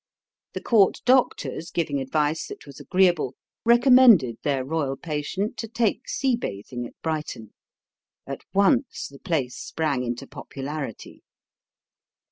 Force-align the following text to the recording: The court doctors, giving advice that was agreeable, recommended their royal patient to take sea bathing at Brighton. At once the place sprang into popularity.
The 0.53 0.61
court 0.63 0.99
doctors, 1.05 1.69
giving 1.69 2.01
advice 2.01 2.47
that 2.47 2.65
was 2.65 2.79
agreeable, 2.79 3.35
recommended 3.63 4.37
their 4.41 4.65
royal 4.65 4.97
patient 4.97 5.57
to 5.57 5.67
take 5.67 6.09
sea 6.09 6.35
bathing 6.35 6.87
at 6.87 6.99
Brighton. 7.03 7.53
At 8.25 8.41
once 8.51 9.07
the 9.09 9.19
place 9.19 9.55
sprang 9.55 10.03
into 10.03 10.25
popularity. 10.25 11.21